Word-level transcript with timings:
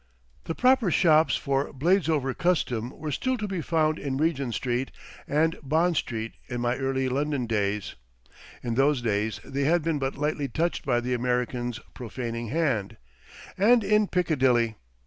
The 0.45 0.55
proper 0.55 0.89
shops 0.89 1.35
for 1.35 1.71
Bladesover 1.71 2.35
custom 2.35 2.89
were 2.89 3.11
still 3.11 3.37
to 3.37 3.47
be 3.47 3.61
found 3.61 3.99
in 3.99 4.17
Regent 4.17 4.55
Street 4.55 4.89
and 5.27 5.55
Bond 5.61 5.95
Street 5.95 6.31
in 6.47 6.59
my 6.59 6.75
early 6.77 7.07
London 7.07 7.45
days 7.45 7.93
in 8.63 8.73
those 8.73 9.03
days 9.03 9.39
they 9.45 9.65
had 9.65 9.83
been 9.83 9.99
but 9.99 10.17
lightly 10.17 10.47
touched 10.47 10.87
by 10.87 11.01
the 11.01 11.13
American's 11.13 11.79
profaning 11.93 12.47
hand—and 12.47 13.83
in 13.83 14.07
Piccadilly. 14.07 14.75